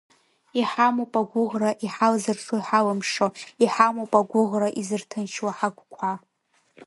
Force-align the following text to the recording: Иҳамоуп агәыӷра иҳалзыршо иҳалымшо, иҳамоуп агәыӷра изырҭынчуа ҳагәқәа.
Иҳамоуп 0.59 1.13
агәыӷра 1.21 1.71
иҳалзыршо 1.85 2.55
иҳалымшо, 2.59 3.27
иҳамоуп 3.63 4.11
агәыӷра 4.19 4.69
изырҭынчуа 4.79 5.51
ҳагәқәа. 5.57 6.11